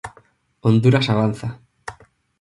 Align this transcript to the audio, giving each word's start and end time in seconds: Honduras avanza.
Honduras 0.65 1.07
avanza. 1.13 1.49